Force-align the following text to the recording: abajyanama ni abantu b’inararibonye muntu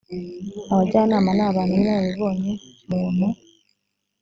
abajyanama 0.71 1.29
ni 1.37 1.43
abantu 1.49 1.73
b’inararibonye 1.79 2.51
muntu 2.89 3.27